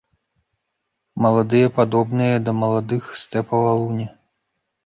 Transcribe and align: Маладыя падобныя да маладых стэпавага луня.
Маладыя 1.25 1.67
падобныя 1.77 2.35
да 2.47 2.51
маладых 2.63 3.03
стэпавага 3.25 3.73
луня. 3.83 4.07